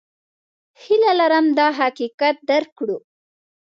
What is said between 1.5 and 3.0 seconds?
دا حقیقت درک کړو.